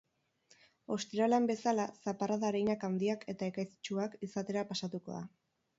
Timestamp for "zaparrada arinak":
2.07-2.87